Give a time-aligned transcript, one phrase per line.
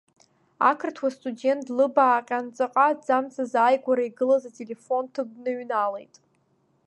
[0.69, 6.15] Ақырҭуа студент длыбааҟьан, ҵаҟа аҭӡамц азааигәара игылаз ателефон ҭыԥ дныҩналеит.